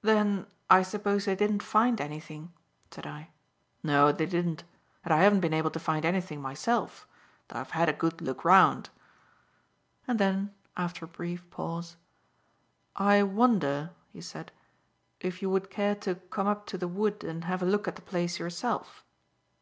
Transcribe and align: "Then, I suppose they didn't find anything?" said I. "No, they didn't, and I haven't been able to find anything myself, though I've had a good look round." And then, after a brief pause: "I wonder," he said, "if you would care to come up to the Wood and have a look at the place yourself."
"Then, 0.00 0.46
I 0.70 0.82
suppose 0.82 1.26
they 1.26 1.34
didn't 1.36 1.62
find 1.62 2.00
anything?" 2.00 2.54
said 2.90 3.06
I. 3.06 3.28
"No, 3.82 4.10
they 4.12 4.24
didn't, 4.24 4.64
and 5.04 5.12
I 5.12 5.18
haven't 5.18 5.40
been 5.40 5.52
able 5.52 5.70
to 5.72 5.78
find 5.78 6.06
anything 6.06 6.40
myself, 6.40 7.06
though 7.48 7.60
I've 7.60 7.72
had 7.72 7.86
a 7.86 7.92
good 7.92 8.22
look 8.22 8.46
round." 8.46 8.88
And 10.06 10.18
then, 10.18 10.54
after 10.74 11.04
a 11.04 11.06
brief 11.08 11.50
pause: 11.50 11.96
"I 12.96 13.22
wonder," 13.22 13.90
he 14.10 14.22
said, 14.22 14.52
"if 15.20 15.42
you 15.42 15.50
would 15.50 15.68
care 15.68 15.94
to 15.96 16.14
come 16.14 16.46
up 16.46 16.64
to 16.68 16.78
the 16.78 16.88
Wood 16.88 17.22
and 17.22 17.44
have 17.44 17.60
a 17.62 17.66
look 17.66 17.86
at 17.86 17.96
the 17.96 18.00
place 18.00 18.38
yourself." 18.38 19.04